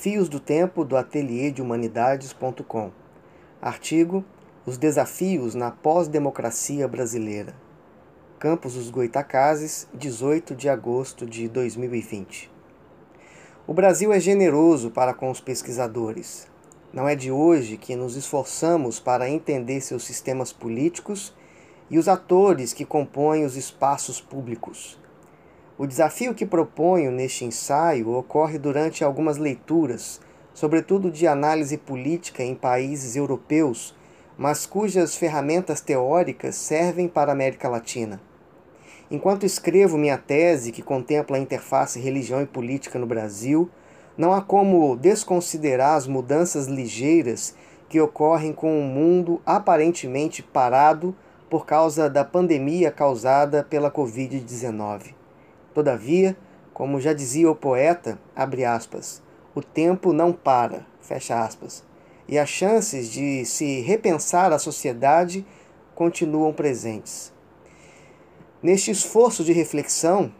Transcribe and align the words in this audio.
Fios 0.00 0.28
do 0.28 0.38
Tempo 0.38 0.84
do 0.84 0.96
Ateliê 0.96 1.50
de 1.50 1.60
Humanidades.com. 1.60 2.92
Artigo: 3.60 4.24
Os 4.64 4.78
desafios 4.78 5.56
na 5.56 5.72
pós-democracia 5.72 6.86
brasileira. 6.86 7.52
Campos 8.38 8.74
dos 8.74 8.90
Goitacazes, 8.90 9.88
18 9.92 10.54
de 10.54 10.68
agosto 10.68 11.26
de 11.26 11.48
2020. 11.48 12.48
O 13.66 13.74
Brasil 13.74 14.12
é 14.12 14.20
generoso 14.20 14.88
para 14.88 15.12
com 15.12 15.32
os 15.32 15.40
pesquisadores. 15.40 16.46
Não 16.92 17.08
é 17.08 17.16
de 17.16 17.32
hoje 17.32 17.76
que 17.76 17.96
nos 17.96 18.14
esforçamos 18.14 19.00
para 19.00 19.28
entender 19.28 19.80
seus 19.80 20.04
sistemas 20.04 20.52
políticos 20.52 21.34
e 21.90 21.98
os 21.98 22.06
atores 22.06 22.72
que 22.72 22.84
compõem 22.84 23.44
os 23.44 23.56
espaços 23.56 24.20
públicos 24.20 24.96
o 25.78 25.86
desafio 25.86 26.34
que 26.34 26.44
proponho 26.44 27.12
neste 27.12 27.44
ensaio 27.44 28.10
ocorre 28.10 28.58
durante 28.58 29.04
algumas 29.04 29.38
leituras, 29.38 30.20
sobretudo 30.52 31.08
de 31.08 31.24
análise 31.24 31.78
política 31.78 32.42
em 32.42 32.52
países 32.52 33.14
europeus, 33.14 33.94
mas 34.36 34.66
cujas 34.66 35.14
ferramentas 35.14 35.80
teóricas 35.80 36.56
servem 36.56 37.06
para 37.06 37.30
a 37.30 37.32
América 37.32 37.68
Latina. 37.68 38.20
Enquanto 39.08 39.46
escrevo 39.46 39.96
minha 39.96 40.18
tese, 40.18 40.72
que 40.72 40.82
contempla 40.82 41.36
a 41.36 41.40
interface 41.40 42.00
religião 42.00 42.42
e 42.42 42.46
política 42.46 42.98
no 42.98 43.06
Brasil, 43.06 43.70
não 44.16 44.32
há 44.32 44.42
como 44.42 44.96
desconsiderar 44.96 45.94
as 45.94 46.08
mudanças 46.08 46.66
ligeiras 46.66 47.54
que 47.88 48.00
ocorrem 48.00 48.52
com 48.52 48.72
o 48.72 48.82
um 48.82 48.84
mundo 48.84 49.40
aparentemente 49.46 50.42
parado 50.42 51.14
por 51.48 51.64
causa 51.64 52.10
da 52.10 52.24
pandemia 52.24 52.90
causada 52.90 53.62
pela 53.62 53.92
Covid-19. 53.92 55.17
Todavia, 55.78 56.36
como 56.74 57.00
já 57.00 57.12
dizia 57.12 57.48
o 57.48 57.54
poeta, 57.54 58.18
abre 58.34 58.64
aspas, 58.64 59.22
o 59.54 59.62
tempo 59.62 60.12
não 60.12 60.32
para, 60.32 60.84
fecha 61.00 61.40
aspas, 61.40 61.84
e 62.26 62.36
as 62.36 62.48
chances 62.48 63.08
de 63.08 63.44
se 63.44 63.80
repensar 63.82 64.52
a 64.52 64.58
sociedade 64.58 65.46
continuam 65.94 66.52
presentes. 66.52 67.32
Neste 68.60 68.90
esforço 68.90 69.44
de 69.44 69.52
reflexão, 69.52 70.32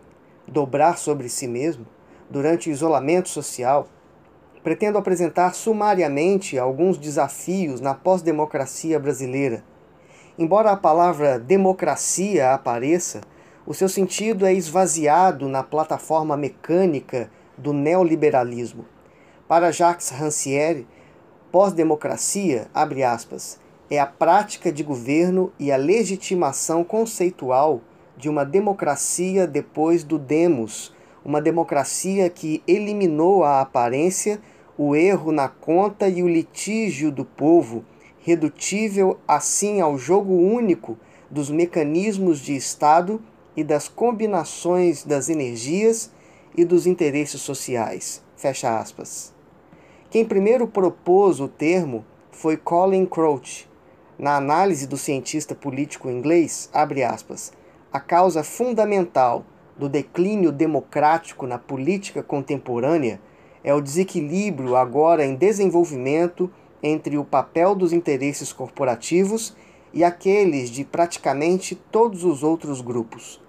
dobrar 0.44 0.98
sobre 0.98 1.28
si 1.28 1.46
mesmo, 1.46 1.86
durante 2.28 2.68
o 2.68 2.72
isolamento 2.72 3.28
social, 3.28 3.86
pretendo 4.64 4.98
apresentar 4.98 5.54
sumariamente 5.54 6.58
alguns 6.58 6.98
desafios 6.98 7.80
na 7.80 7.94
pós-democracia 7.94 8.98
brasileira. 8.98 9.62
Embora 10.36 10.72
a 10.72 10.76
palavra 10.76 11.38
democracia 11.38 12.52
apareça, 12.52 13.20
o 13.68 13.74
seu 13.74 13.86
sentido 13.86 14.46
é 14.46 14.54
esvaziado 14.54 15.46
na 15.46 15.62
plataforma 15.62 16.38
mecânica 16.38 17.30
do 17.54 17.74
neoliberalismo. 17.74 18.86
Para 19.46 19.70
Jacques 19.70 20.08
Rancière, 20.08 20.86
pós-democracia, 21.52 22.68
abre 22.72 23.02
aspas, 23.02 23.60
é 23.90 24.00
a 24.00 24.06
prática 24.06 24.72
de 24.72 24.82
governo 24.82 25.52
e 25.58 25.70
a 25.70 25.76
legitimação 25.76 26.82
conceitual 26.82 27.82
de 28.16 28.30
uma 28.30 28.42
democracia 28.42 29.46
depois 29.46 30.02
do 30.02 30.18
demos, 30.18 30.94
uma 31.22 31.38
democracia 31.38 32.30
que 32.30 32.62
eliminou 32.66 33.44
a 33.44 33.60
aparência, 33.60 34.40
o 34.78 34.96
erro 34.96 35.30
na 35.30 35.46
conta 35.46 36.08
e 36.08 36.22
o 36.22 36.28
litígio 36.28 37.12
do 37.12 37.22
povo, 37.22 37.84
redutível 38.18 39.18
assim 39.28 39.82
ao 39.82 39.98
jogo 39.98 40.32
único 40.32 40.96
dos 41.30 41.50
mecanismos 41.50 42.38
de 42.38 42.56
Estado 42.56 43.20
e 43.58 43.64
das 43.64 43.88
combinações 43.88 45.02
das 45.02 45.28
energias 45.28 46.12
e 46.56 46.64
dos 46.64 46.86
interesses 46.86 47.40
sociais. 47.40 48.22
Fecha 48.36 48.78
aspas. 48.78 49.34
Quem 50.10 50.24
primeiro 50.24 50.68
propôs 50.68 51.40
o 51.40 51.48
termo 51.48 52.04
foi 52.30 52.56
Colin 52.56 53.04
Crouch. 53.04 53.68
Na 54.16 54.36
análise 54.36 54.86
do 54.86 54.96
cientista 54.96 55.56
político 55.56 56.08
inglês, 56.08 56.70
abre 56.72 57.02
aspas, 57.02 57.52
a 57.92 57.98
causa 57.98 58.44
fundamental 58.44 59.44
do 59.76 59.88
declínio 59.88 60.52
democrático 60.52 61.44
na 61.44 61.58
política 61.58 62.22
contemporânea 62.22 63.20
é 63.64 63.74
o 63.74 63.80
desequilíbrio 63.80 64.76
agora 64.76 65.26
em 65.26 65.34
desenvolvimento 65.34 66.48
entre 66.80 67.18
o 67.18 67.24
papel 67.24 67.74
dos 67.74 67.92
interesses 67.92 68.52
corporativos 68.52 69.56
e 69.92 70.04
aqueles 70.04 70.70
de 70.70 70.84
praticamente 70.84 71.74
todos 71.74 72.22
os 72.22 72.44
outros 72.44 72.80
grupos 72.80 73.40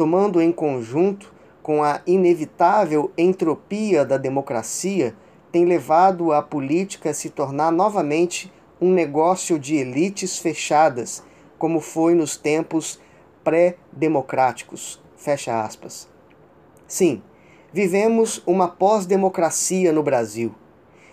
tomando 0.00 0.40
em 0.40 0.50
conjunto 0.50 1.30
com 1.62 1.84
a 1.84 2.00
inevitável 2.06 3.12
entropia 3.18 4.02
da 4.02 4.16
democracia, 4.16 5.14
tem 5.52 5.66
levado 5.66 6.32
a 6.32 6.40
política 6.40 7.10
a 7.10 7.12
se 7.12 7.28
tornar 7.28 7.70
novamente 7.70 8.50
um 8.80 8.90
negócio 8.90 9.58
de 9.58 9.76
elites 9.76 10.38
fechadas, 10.38 11.22
como 11.58 11.80
foi 11.80 12.14
nos 12.14 12.34
tempos 12.34 12.98
pré-democráticos. 13.44 15.02
Fecha 15.18 15.62
aspas. 15.62 16.08
Sim, 16.86 17.20
vivemos 17.70 18.42
uma 18.46 18.68
pós-democracia 18.68 19.92
no 19.92 20.02
Brasil. 20.02 20.54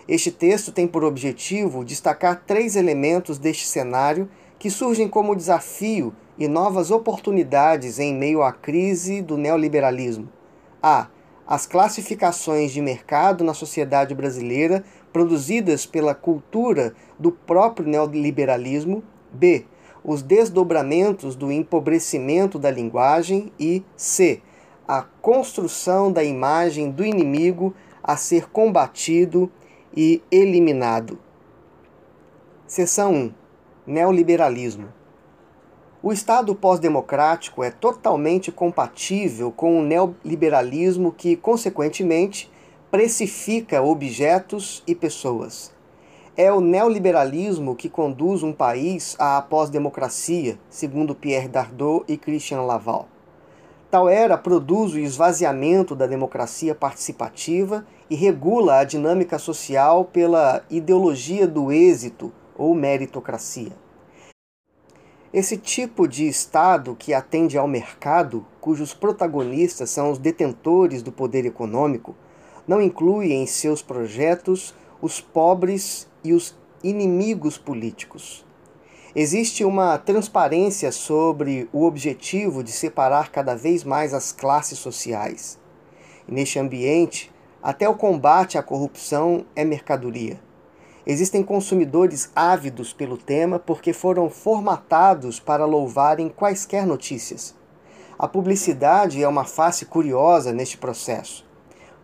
Este 0.08 0.30
texto 0.30 0.72
tem 0.72 0.88
por 0.88 1.04
objetivo 1.04 1.84
destacar 1.84 2.42
três 2.46 2.74
elementos 2.74 3.36
deste 3.36 3.66
cenário 3.66 4.30
que 4.58 4.70
surgem 4.70 5.08
como 5.08 5.36
desafio 5.36 6.14
e 6.38 6.46
novas 6.46 6.90
oportunidades 6.90 7.98
em 7.98 8.14
meio 8.14 8.42
à 8.42 8.52
crise 8.52 9.20
do 9.20 9.36
neoliberalismo. 9.36 10.28
A. 10.80 11.08
As 11.46 11.66
classificações 11.66 12.70
de 12.70 12.80
mercado 12.80 13.42
na 13.42 13.54
sociedade 13.54 14.14
brasileira 14.14 14.84
produzidas 15.12 15.84
pela 15.84 16.14
cultura 16.14 16.94
do 17.18 17.32
próprio 17.32 17.88
neoliberalismo. 17.88 19.02
B. 19.32 19.66
Os 20.04 20.22
desdobramentos 20.22 21.34
do 21.34 21.50
empobrecimento 21.50 22.58
da 22.58 22.70
linguagem. 22.70 23.52
E 23.58 23.82
C. 23.96 24.40
A 24.86 25.02
construção 25.02 26.12
da 26.12 26.22
imagem 26.22 26.90
do 26.90 27.04
inimigo 27.04 27.74
a 28.02 28.16
ser 28.16 28.48
combatido 28.50 29.50
e 29.94 30.22
eliminado. 30.30 31.18
Seção 32.66 33.12
1 33.12 33.32
Neoliberalismo 33.86 34.97
o 36.00 36.12
Estado 36.12 36.54
pós-democrático 36.54 37.64
é 37.64 37.72
totalmente 37.72 38.52
compatível 38.52 39.50
com 39.50 39.80
o 39.80 39.82
neoliberalismo 39.82 41.10
que, 41.10 41.34
consequentemente, 41.34 42.48
precifica 42.88 43.82
objetos 43.82 44.80
e 44.86 44.94
pessoas. 44.94 45.72
É 46.36 46.52
o 46.52 46.60
neoliberalismo 46.60 47.74
que 47.74 47.88
conduz 47.88 48.44
um 48.44 48.52
país 48.52 49.16
à 49.18 49.42
pós-democracia, 49.42 50.56
segundo 50.70 51.16
Pierre 51.16 51.48
Dardot 51.48 52.04
e 52.06 52.16
Christian 52.16 52.62
Laval. 52.62 53.08
Tal 53.90 54.08
era 54.08 54.38
produz 54.38 54.92
o 54.92 55.00
esvaziamento 55.00 55.96
da 55.96 56.06
democracia 56.06 56.76
participativa 56.76 57.84
e 58.08 58.14
regula 58.14 58.78
a 58.78 58.84
dinâmica 58.84 59.36
social 59.36 60.04
pela 60.04 60.62
ideologia 60.70 61.44
do 61.48 61.72
êxito 61.72 62.32
ou 62.56 62.72
meritocracia. 62.72 63.87
Esse 65.32 65.58
tipo 65.58 66.08
de 66.08 66.26
Estado 66.26 66.96
que 66.98 67.12
atende 67.12 67.58
ao 67.58 67.68
mercado, 67.68 68.46
cujos 68.62 68.94
protagonistas 68.94 69.90
são 69.90 70.10
os 70.10 70.18
detentores 70.18 71.02
do 71.02 71.12
poder 71.12 71.44
econômico, 71.44 72.16
não 72.66 72.80
inclui 72.80 73.34
em 73.34 73.46
seus 73.46 73.82
projetos 73.82 74.74
os 75.02 75.20
pobres 75.20 76.08
e 76.24 76.32
os 76.32 76.56
inimigos 76.82 77.58
políticos. 77.58 78.42
Existe 79.14 79.64
uma 79.64 79.98
transparência 79.98 80.90
sobre 80.90 81.68
o 81.74 81.84
objetivo 81.84 82.64
de 82.64 82.72
separar 82.72 83.30
cada 83.30 83.54
vez 83.54 83.84
mais 83.84 84.14
as 84.14 84.32
classes 84.32 84.78
sociais. 84.78 85.58
E 86.26 86.32
neste 86.32 86.58
ambiente, 86.58 87.30
até 87.62 87.86
o 87.86 87.94
combate 87.94 88.56
à 88.56 88.62
corrupção 88.62 89.44
é 89.54 89.62
mercadoria. 89.62 90.40
Existem 91.10 91.42
consumidores 91.42 92.30
ávidos 92.36 92.92
pelo 92.92 93.16
tema 93.16 93.58
porque 93.58 93.94
foram 93.94 94.28
formatados 94.28 95.40
para 95.40 95.64
louvarem 95.64 96.28
quaisquer 96.28 96.86
notícias. 96.86 97.56
A 98.18 98.28
publicidade 98.28 99.22
é 99.22 99.26
uma 99.26 99.44
face 99.44 99.86
curiosa 99.86 100.52
neste 100.52 100.76
processo. 100.76 101.46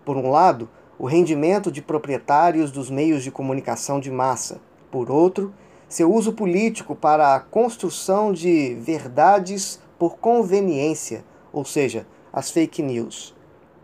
Por 0.07 0.17
um 0.17 0.31
lado, 0.31 0.71
o 0.99 1.05
rendimento 1.05 1.71
de 1.71 1.83
proprietários 1.83 2.73
dos 2.73 2.89
meios 2.89 3.23
de 3.23 3.31
comunicação 3.31 4.01
de 4.01 4.11
massa. 4.11 4.59
Por 4.91 5.11
outro, 5.11 5.53
seu 5.87 6.11
uso 6.11 6.33
político 6.33 6.97
para 6.97 7.35
a 7.35 7.41
construção 7.41 8.33
de 8.33 8.75
verdades 8.77 9.83
por 9.99 10.17
conveniência, 10.17 11.27
ou 11.53 11.67
seja, 11.67 12.07
as 12.33 12.51
fake 12.51 12.81
news. 12.83 13.35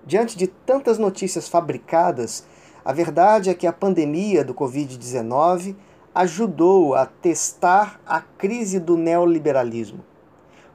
Diante 0.07 0.35
de 0.35 0.47
tantas 0.47 0.97
notícias 0.97 1.47
fabricadas, 1.47 2.47
a 2.85 2.93
verdade 2.93 3.51
é 3.51 3.55
que 3.55 3.67
a 3.67 3.73
pandemia 3.73 4.45
do 4.45 4.55
Covid-19 4.55 5.77
ajudou 6.15 6.95
a 6.95 7.07
testar 7.07 8.01
a 8.07 8.21
crise 8.21 8.81
do 8.81 8.97
neoliberalismo. 8.97 10.05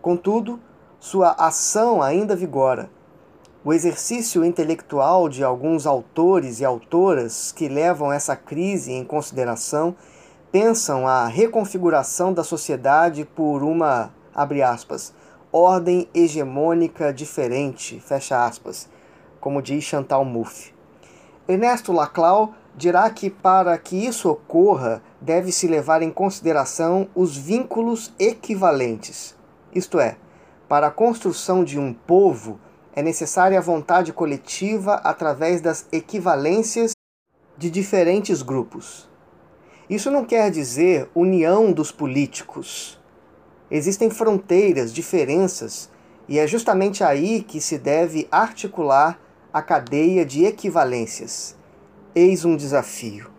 Contudo, 0.02 0.60
sua 1.00 1.32
ação 1.32 2.02
ainda 2.02 2.36
vigora. 2.36 2.90
o 3.64 3.74
exercício 3.74 4.46
intelectual 4.46 5.28
de 5.28 5.44
alguns 5.44 5.88
autores 5.88 6.60
e 6.60 6.66
autoras 6.66 7.52
que 7.52 7.68
levam 7.68 8.14
essa 8.14 8.36
crise 8.36 8.92
em 8.92 9.04
consideração 9.04 9.96
pensam 10.52 11.08
a 11.08 11.26
reconfiguração 11.26 12.32
da 12.32 12.44
sociedade 12.44 13.26
por 13.26 13.64
uma, 13.64 14.14
abre 14.36 14.62
aspas, 14.62 15.12
ordem 15.52 16.08
hegemônica 16.14 17.12
diferente, 17.12 18.00
fecha 18.00 18.46
aspas, 18.46 18.88
como 19.42 19.64
diz 19.64 19.84
Chantal 19.84 20.24
Mouffe. 20.24 20.75
Ernesto 21.48 21.92
Laclau 21.92 22.56
dirá 22.76 23.10
que 23.10 23.30
para 23.30 23.78
que 23.78 23.96
isso 23.96 24.30
ocorra, 24.30 25.02
deve-se 25.22 25.68
levar 25.68 26.02
em 26.02 26.12
consideração 26.12 27.08
os 27.14 27.38
vínculos 27.38 28.12
equivalentes. 28.20 29.36
Isto 29.74 30.00
é, 30.00 30.18
para 30.68 30.88
a 30.88 30.92
construção 30.92 31.64
de 31.64 31.80
um 31.80 31.94
povo, 31.94 32.60
é 32.96 33.02
necessária 33.02 33.58
a 33.58 33.62
vontade 33.62 34.12
coletiva 34.12 34.96
através 34.96 35.62
das 35.62 35.86
equivalências 35.92 36.94
de 37.58 37.70
diferentes 37.70 38.42
grupos. 38.42 39.08
Isso 39.90 40.10
não 40.10 40.26
quer 40.26 40.50
dizer 40.50 41.10
união 41.14 41.72
dos 41.72 41.92
políticos. 41.92 43.00
Existem 43.70 44.10
fronteiras, 44.10 44.92
diferenças, 44.92 45.90
e 46.28 46.40
é 46.40 46.48
justamente 46.48 47.04
aí 47.04 47.44
que 47.44 47.62
se 47.62 47.78
deve 47.78 48.28
articular 48.32 49.20
a 49.56 49.62
cadeia 49.62 50.26
de 50.26 50.44
equivalências. 50.44 51.56
Eis 52.14 52.44
um 52.44 52.58
desafio. 52.58 53.32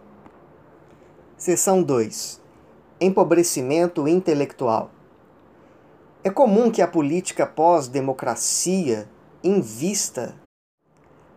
Seção 1.36 1.82
2 1.82 2.40
Empobrecimento 2.98 4.08
intelectual. 4.08 4.90
É 6.24 6.30
comum 6.30 6.70
que 6.70 6.80
a 6.80 6.88
política 6.88 7.46
pós-democracia 7.46 9.06
invista 9.44 10.34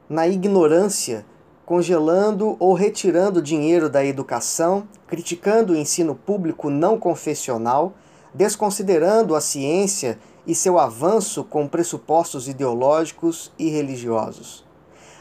na 0.07 0.29
ignorância, 0.29 1.25
congelando 1.65 2.55
ou 2.57 2.73
retirando 2.73 3.41
dinheiro 3.41 3.89
da 3.89 4.05
educação, 4.05 4.87
criticando 5.07 5.73
o 5.73 5.75
ensino 5.75 6.15
público 6.15 6.69
não 6.69 6.97
confessional, 6.97 7.95
desconsiderando 8.33 9.35
a 9.35 9.41
ciência 9.41 10.17
e 10.47 10.55
seu 10.55 10.79
avanço 10.79 11.43
com 11.43 11.67
pressupostos 11.67 12.47
ideológicos 12.47 13.51
e 13.59 13.67
religiosos. 13.67 14.68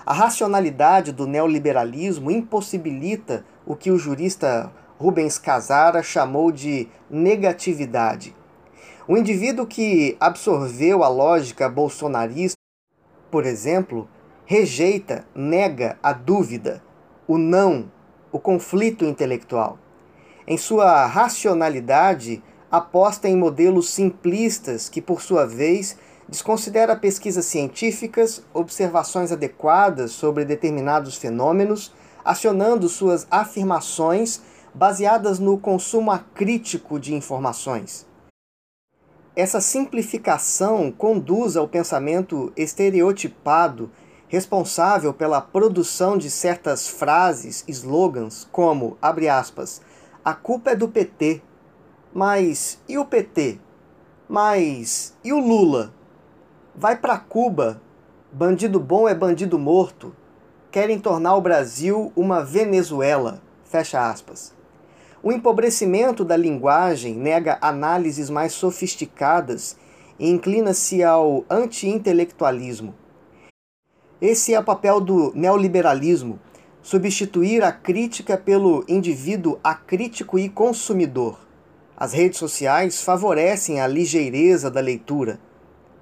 A 0.08 0.14
racionalidade 0.14 1.12
do 1.12 1.26
neoliberalismo 1.26 2.30
impossibilita 2.30 3.44
o 3.66 3.76
que 3.76 3.90
o 3.90 3.98
jurista 3.98 4.72
Rubens 4.96 5.38
Casara 5.38 6.02
chamou 6.02 6.50
de 6.50 6.88
negatividade. 7.10 8.34
O 9.06 9.18
indivíduo 9.18 9.66
que 9.66 10.16
absorveu 10.18 11.04
a 11.04 11.08
lógica 11.08 11.68
bolsonarista 11.68 12.56
por 13.30 13.44
exemplo, 13.44 14.08
rejeita, 14.46 15.26
nega 15.34 15.98
a 16.02 16.14
dúvida, 16.14 16.82
o 17.26 17.36
não, 17.36 17.92
o 18.32 18.38
conflito 18.38 19.04
intelectual. 19.04 19.78
Em 20.46 20.56
sua 20.56 21.04
racionalidade, 21.04 22.42
aposta 22.70 23.28
em 23.28 23.36
modelos 23.36 23.90
simplistas 23.90 24.88
que, 24.88 25.02
por 25.02 25.20
sua 25.20 25.46
vez, 25.46 25.98
desconsidera 26.28 26.94
pesquisas 26.94 27.46
científicas, 27.46 28.44
observações 28.52 29.32
adequadas 29.32 30.12
sobre 30.12 30.44
determinados 30.44 31.16
fenômenos, 31.16 31.92
acionando 32.24 32.88
suas 32.88 33.26
afirmações 33.30 34.42
baseadas 34.74 35.38
no 35.38 35.58
consumo 35.58 36.10
acrítico 36.10 37.00
de 37.00 37.14
informações. 37.14 38.06
Essa 39.34 39.60
simplificação 39.60 40.90
conduz 40.90 41.56
ao 41.56 41.68
pensamento 41.68 42.52
estereotipado 42.56 43.90
responsável 44.28 45.14
pela 45.14 45.40
produção 45.40 46.18
de 46.18 46.30
certas 46.30 46.86
frases, 46.86 47.64
slogans, 47.66 48.46
como, 48.52 48.98
abre 49.00 49.28
aspas, 49.28 49.80
a 50.24 50.34
culpa 50.34 50.72
é 50.72 50.76
do 50.76 50.88
PT. 50.88 51.40
Mas 52.12 52.78
e 52.88 52.98
o 52.98 53.04
PT? 53.04 53.58
Mas 54.28 55.16
e 55.24 55.32
o 55.32 55.38
Lula? 55.38 55.94
Vai 56.80 56.94
para 56.94 57.18
Cuba. 57.18 57.82
Bandido 58.30 58.78
bom 58.78 59.08
é 59.08 59.12
bandido 59.12 59.58
morto. 59.58 60.14
Querem 60.70 61.00
tornar 61.00 61.34
o 61.34 61.40
Brasil 61.40 62.12
uma 62.14 62.44
Venezuela. 62.44 63.42
Fecha 63.64 64.08
aspas. 64.08 64.54
O 65.20 65.32
empobrecimento 65.32 66.24
da 66.24 66.36
linguagem 66.36 67.16
nega 67.16 67.58
análises 67.60 68.30
mais 68.30 68.52
sofisticadas 68.52 69.76
e 70.20 70.30
inclina-se 70.30 71.02
ao 71.02 71.44
anti-intelectualismo. 71.50 72.94
Esse 74.20 74.54
é 74.54 74.60
o 74.60 74.64
papel 74.64 75.00
do 75.00 75.32
neoliberalismo, 75.34 76.38
substituir 76.80 77.64
a 77.64 77.72
crítica 77.72 78.36
pelo 78.36 78.84
indivíduo 78.86 79.58
acrítico 79.64 80.38
e 80.38 80.48
consumidor. 80.48 81.40
As 81.96 82.12
redes 82.12 82.38
sociais 82.38 83.02
favorecem 83.02 83.80
a 83.80 83.86
ligeireza 83.88 84.70
da 84.70 84.80
leitura, 84.80 85.40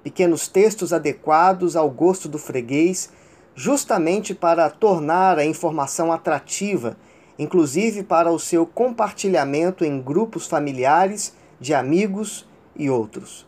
pequenos 0.09 0.47
textos 0.47 0.93
adequados 0.93 1.75
ao 1.75 1.89
gosto 1.89 2.29
do 2.29 2.37
freguês, 2.37 3.09
justamente 3.53 4.33
para 4.33 4.69
tornar 4.69 5.37
a 5.37 5.45
informação 5.45 6.11
atrativa 6.11 6.95
inclusive 7.39 8.03
para 8.03 8.31
o 8.31 8.39
seu 8.39 8.65
compartilhamento 8.65 9.85
em 9.85 10.01
grupos 10.01 10.47
familiares, 10.47 11.35
de 11.59 11.73
amigos 11.73 12.47
e 12.75 12.89
outros. 12.89 13.47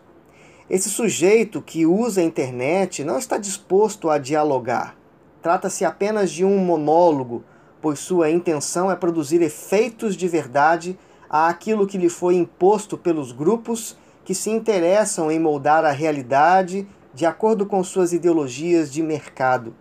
Esse 0.70 0.90
sujeito 0.90 1.62
que 1.62 1.86
usa 1.86 2.22
a 2.22 2.24
internet 2.24 3.04
não 3.04 3.18
está 3.18 3.38
disposto 3.38 4.10
a 4.10 4.18
dialogar. 4.18 4.96
Trata-se 5.42 5.84
apenas 5.86 6.32
de 6.32 6.46
um 6.46 6.58
monólogo, 6.58 7.44
pois 7.82 8.00
sua 8.00 8.30
intenção 8.30 8.92
é 8.92 8.96
produzir 8.96 9.42
efeitos 9.42 10.16
de 10.16 10.28
verdade 10.28 10.98
àquilo 11.30 11.88
que 11.88 11.98
lhe 11.98 12.10
foi 12.10 12.36
imposto 12.36 12.98
pelos 12.98 13.32
grupos 13.32 13.98
que 14.30 14.36
se 14.36 14.52
interessam 14.52 15.32
em 15.32 15.40
moldar 15.40 15.84
a 15.84 15.90
realidade 15.90 16.88
de 17.16 17.26
acordo 17.26 17.66
com 17.66 17.84
suas 17.84 18.14
ideologias 18.14 18.94
de 18.94 19.02
mercado. 19.02 19.74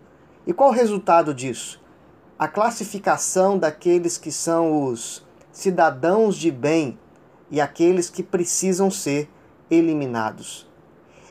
E 0.43 0.51
qual 0.51 0.71
o 0.71 0.73
resultado 0.73 1.35
disso? 1.35 1.79
a 2.39 2.47
classificação 2.47 3.59
daqueles 3.59 4.17
que 4.17 4.31
são 4.31 4.85
os 4.85 5.23
cidadãos 5.51 6.35
de 6.35 6.49
bem 6.49 6.97
e 7.51 7.61
aqueles 7.61 8.09
que 8.09 8.23
precisam 8.23 8.89
ser 8.89 9.29
eliminados. 9.69 10.67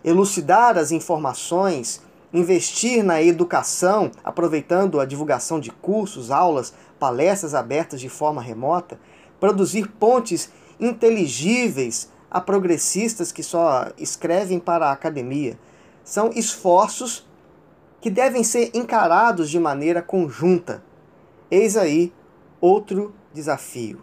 Elucidar 0.04 0.78
as 0.78 0.92
informações, 0.92 2.00
investir 2.32 3.02
na 3.02 3.20
educação, 3.20 4.12
aproveitando 4.22 5.00
a 5.00 5.04
divulgação 5.04 5.58
de 5.58 5.72
cursos, 5.72 6.30
aulas, 6.30 6.72
palestras 7.00 7.52
abertas 7.52 8.00
de 8.00 8.08
forma 8.08 8.40
remota, 8.40 9.00
produzir 9.40 9.88
pontes 9.88 10.52
inteligíveis 10.78 12.16
a 12.30 12.40
progressistas 12.40 13.32
que 13.32 13.42
só 13.42 13.90
escrevem 13.98 14.58
para 14.58 14.88
a 14.88 14.92
academia. 14.92 15.58
São 16.04 16.30
esforços 16.34 17.26
que 18.00 18.10
devem 18.10 18.44
ser 18.44 18.70
encarados 18.74 19.50
de 19.50 19.58
maneira 19.58 20.00
conjunta 20.02 20.82
Eis 21.50 21.78
aí 21.78 22.12
outro 22.60 23.14
desafio. 23.32 24.02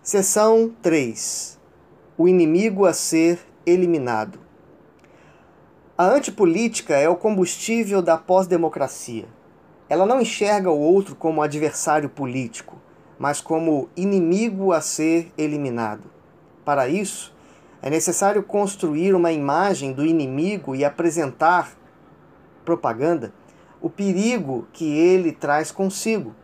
Seção 0.00 0.72
3. 0.80 1.58
O 2.16 2.28
inimigo 2.28 2.86
a 2.86 2.92
ser 2.92 3.40
eliminado. 3.66 4.38
A 5.96 6.04
antipolítica 6.04 6.94
é 6.94 7.08
o 7.08 7.16
combustível 7.16 8.00
da 8.00 8.16
pós-democracia. 8.16 9.24
Ela 9.88 10.06
não 10.06 10.20
enxerga 10.20 10.70
o 10.70 10.78
outro 10.78 11.16
como 11.16 11.42
adversário 11.42 12.08
político, 12.08 12.80
mas 13.18 13.40
como 13.40 13.88
inimigo 13.96 14.72
a 14.72 14.80
ser 14.80 15.32
eliminado. 15.36 16.08
Para 16.68 16.86
isso, 16.86 17.34
é 17.80 17.88
necessário 17.88 18.42
construir 18.42 19.14
uma 19.14 19.32
imagem 19.32 19.90
do 19.90 20.04
inimigo 20.04 20.76
e 20.76 20.84
apresentar 20.84 21.72
propaganda 22.62 23.32
o 23.80 23.88
perigo 23.88 24.68
que 24.70 24.84
ele 24.84 25.32
traz 25.32 25.72
consigo. 25.72 26.34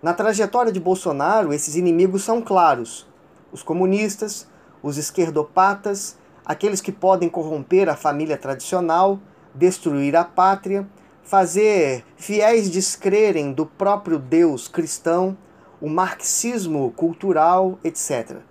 Na 0.00 0.14
trajetória 0.14 0.72
de 0.72 0.80
Bolsonaro, 0.80 1.52
esses 1.52 1.76
inimigos 1.76 2.24
são 2.24 2.40
claros: 2.40 3.06
os 3.52 3.62
comunistas, 3.62 4.48
os 4.82 4.96
esquerdopatas, 4.96 6.16
aqueles 6.46 6.80
que 6.80 6.90
podem 6.90 7.28
corromper 7.28 7.90
a 7.90 7.94
família 7.94 8.38
tradicional, 8.38 9.20
destruir 9.54 10.16
a 10.16 10.24
pátria, 10.24 10.88
fazer 11.22 12.06
fiéis 12.16 12.70
descrerem 12.70 13.52
do 13.52 13.66
próprio 13.66 14.18
Deus 14.18 14.66
cristão, 14.66 15.36
o 15.78 15.90
marxismo 15.90 16.90
cultural, 16.92 17.78
etc. 17.84 18.48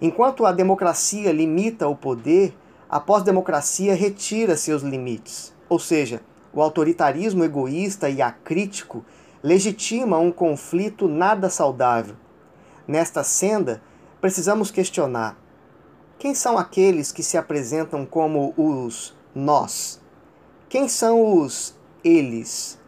Enquanto 0.00 0.44
a 0.44 0.52
democracia 0.52 1.32
limita 1.32 1.88
o 1.88 1.96
poder, 1.96 2.54
a 2.88 3.00
pós-democracia 3.00 3.94
retira 3.94 4.56
seus 4.56 4.82
limites, 4.82 5.54
ou 5.68 5.78
seja, 5.78 6.20
o 6.52 6.62
autoritarismo 6.62 7.44
egoísta 7.44 8.08
e 8.08 8.22
acrítico 8.22 9.04
legitima 9.42 10.18
um 10.18 10.30
conflito 10.30 11.08
nada 11.08 11.50
saudável. 11.50 12.16
Nesta 12.86 13.24
senda, 13.24 13.82
precisamos 14.20 14.70
questionar: 14.70 15.36
quem 16.18 16.34
são 16.34 16.56
aqueles 16.56 17.12
que 17.12 17.22
se 17.22 17.36
apresentam 17.36 18.06
como 18.06 18.54
os 18.56 19.14
nós? 19.34 20.00
Quem 20.68 20.88
são 20.88 21.38
os 21.40 21.74
eles? 22.02 22.78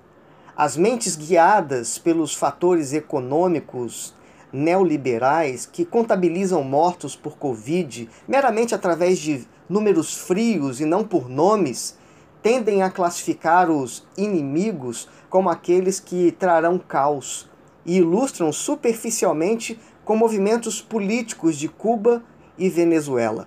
As 0.56 0.76
mentes 0.76 1.16
guiadas 1.16 1.98
pelos 1.98 2.34
fatores 2.34 2.92
econômicos 2.92 4.14
neoliberais 4.56 5.66
que 5.66 5.84
contabilizam 5.84 6.64
mortos 6.64 7.14
por 7.14 7.36
Covid 7.36 8.08
meramente 8.26 8.74
através 8.74 9.18
de 9.18 9.46
números 9.68 10.14
frios 10.14 10.80
e 10.80 10.86
não 10.86 11.04
por 11.04 11.28
nomes, 11.28 11.98
tendem 12.42 12.82
a 12.82 12.90
classificar 12.90 13.70
os 13.70 14.06
inimigos 14.16 15.08
como 15.28 15.50
aqueles 15.50 16.00
que 16.00 16.32
trarão 16.32 16.78
caos 16.78 17.50
e 17.84 17.98
ilustram 17.98 18.50
superficialmente 18.50 19.78
com 20.04 20.16
movimentos 20.16 20.80
políticos 20.80 21.56
de 21.56 21.68
Cuba 21.68 22.22
e 22.56 22.70
Venezuela. 22.70 23.46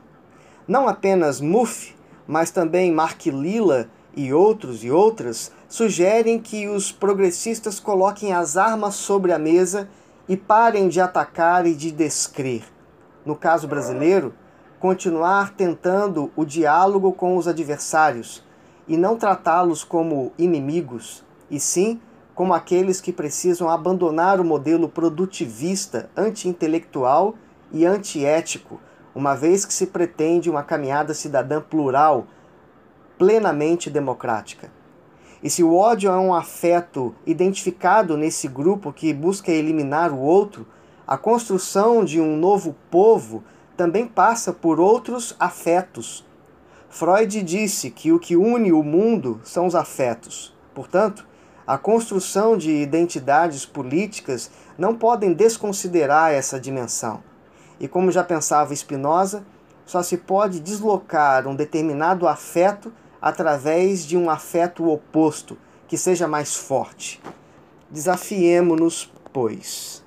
Não 0.68 0.88
apenas 0.88 1.42
Muff, 1.42 1.96
mas 2.28 2.51
também 2.51 2.92
Mark 2.92 3.25
Lilla 3.25 3.89
e 4.16 4.32
outros 4.32 4.84
e 4.84 4.92
outras 4.92 5.51
sugerem 5.68 6.39
que 6.39 6.68
os 6.68 6.92
progressistas 6.92 7.80
coloquem 7.80 8.34
as 8.34 8.58
armas 8.58 8.96
sobre 8.96 9.32
a 9.32 9.39
mesa 9.39 9.89
e 10.30 10.38
parem 10.38 10.88
de 10.88 11.02
atacar 11.02 11.66
e 11.66 11.74
de 11.74 11.92
descrer. 11.92 12.64
No 13.26 13.36
caso 13.36 13.68
brasileiro, 13.68 14.32
continuar 14.80 15.56
tentando 15.56 16.32
o 16.36 16.46
diálogo 16.46 17.12
com 17.12 17.36
os 17.36 17.48
adversários 17.48 18.46
e 18.88 18.96
não 18.96 19.18
tratá-los 19.18 19.84
como 19.84 20.32
inimigos, 20.38 21.26
e 21.50 21.60
sim 21.60 22.00
como 22.36 22.54
aqueles 22.54 23.02
que 23.02 23.12
precisam 23.12 23.70
abandonar 23.70 24.40
o 24.40 24.46
modelo 24.46 24.88
produtivista, 24.88 26.10
anti-intelectual 26.16 27.36
e 27.72 27.86
antiético, 27.86 28.80
uma 29.14 29.36
vez 29.36 29.66
que 29.66 29.74
se 29.74 29.88
pretende 29.88 30.50
uma 30.50 30.64
caminhada 30.64 31.14
cidadã 31.14 31.60
plural, 31.60 32.28
plenamente 33.18 33.90
democrática. 33.90 34.79
E 35.41 35.50
se 35.50 35.63
o 35.63 35.75
ódio 35.75 36.12
é 36.12 36.17
um 36.17 36.34
afeto 36.34 37.15
identificado 37.25 38.17
nesse 38.17 38.48
grupo 38.48 38.91
que 38.91 39.13
busca 39.13 39.51
eliminar 39.51 40.12
o 40.12 40.19
outro, 40.19 40.67
a 41.08 41.17
construção 41.17 42.03
de 42.03 42.19
um 42.19 42.36
novo 42.36 42.75
povo 42.91 43.43
também 43.77 44.05
passa 44.05 44.51
por 44.51 44.79
outros 44.79 45.36
afetos. 45.39 46.25
Freud 46.89 47.41
disse 47.41 47.89
que 47.89 48.12
o 48.12 48.19
que 48.19 48.36
une 48.36 48.74
o 48.74 48.84
mundo 48.84 49.39
são 49.43 49.65
os 49.65 49.75
afetos. 49.75 50.53
Portanto, 50.74 51.25
a 51.65 51.77
construção 51.77 52.58
de 52.58 52.72
identidades 52.72 53.65
políticas 53.65 54.51
não 54.77 54.96
podem 54.96 55.34
desconsiderar 55.34 56.34
essa 56.34 56.60
dimensão. 56.60 57.24
E 57.79 57.88
como 57.88 58.12
já 58.12 58.24
pensava 58.24 58.75
Spinoza, 58.75 59.46
só 59.86 60.03
se 60.03 60.17
pode 60.17 60.60
deslocar 60.60 61.48
um 61.48 61.55
determinado 61.55 62.27
afeto 62.27 62.91
através 63.22 64.06
de 64.06 64.18
um 64.18 64.30
afeto 64.30 64.90
oposto, 64.90 65.58
que 65.88 65.98
seja 65.98 66.28
mais 66.28 66.56
forte. 66.56 67.22
Desafiemo-nos, 67.90 69.12
pois. 69.34 70.04